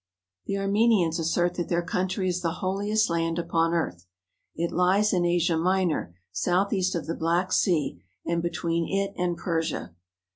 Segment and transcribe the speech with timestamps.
[0.47, 4.07] The Armenians assert that their country is the holiest land upon earth.
[4.55, 9.93] It lies in Asia Minor, southeast of the Black Sea and between it and Persia.